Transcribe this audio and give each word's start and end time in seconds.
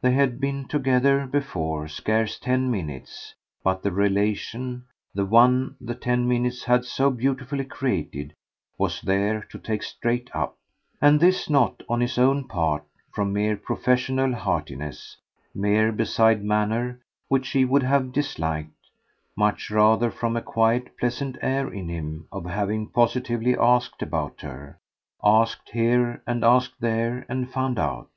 They 0.00 0.12
had 0.12 0.40
been 0.40 0.68
together, 0.68 1.26
before, 1.26 1.86
scarce 1.88 2.38
ten 2.38 2.70
minutes, 2.70 3.34
but 3.62 3.82
the 3.82 3.92
relation, 3.92 4.86
the 5.14 5.26
one 5.26 5.76
the 5.78 5.94
ten 5.94 6.26
minutes 6.26 6.64
had 6.64 6.86
so 6.86 7.10
beautifully 7.10 7.66
created, 7.66 8.32
was 8.78 9.02
there 9.02 9.42
to 9.50 9.58
take 9.58 9.82
straight 9.82 10.30
up: 10.32 10.56
and 10.98 11.20
this 11.20 11.50
not, 11.50 11.82
on 11.90 12.00
his 12.00 12.16
own 12.16 12.48
part, 12.48 12.84
from 13.12 13.34
mere 13.34 13.54
professional 13.54 14.32
heartiness, 14.34 15.18
mere 15.54 15.92
bedside 15.92 16.42
manner, 16.42 16.98
which 17.28 17.44
she 17.44 17.66
would 17.66 17.82
have 17.82 18.12
disliked 18.12 18.70
much 19.36 19.70
rather 19.70 20.10
from 20.10 20.38
a 20.38 20.40
quiet 20.40 20.96
pleasant 20.96 21.36
air 21.42 21.70
in 21.70 21.90
him 21.90 22.28
of 22.32 22.46
having 22.46 22.86
positively 22.88 23.54
asked 23.58 24.00
about 24.00 24.40
her, 24.40 24.78
asked 25.22 25.68
here 25.72 26.22
and 26.26 26.42
asked 26.44 26.80
there 26.80 27.26
and 27.28 27.50
found 27.50 27.78
out. 27.78 28.08